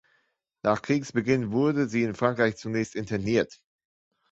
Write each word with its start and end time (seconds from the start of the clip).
Nach 0.63 0.81
Kriegsbeginn 0.81 1.51
wurde 1.51 1.87
sie 1.87 2.01
in 2.01 2.15
Frankreich 2.15 2.55
zunächst 2.57 2.95
interniert. 2.95 3.61